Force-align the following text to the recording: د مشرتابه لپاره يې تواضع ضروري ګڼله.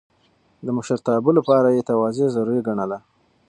د 0.65 0.67
مشرتابه 0.77 1.31
لپاره 1.39 1.67
يې 1.75 1.81
تواضع 1.89 2.27
ضروري 2.35 2.61
ګڼله. 2.67 2.97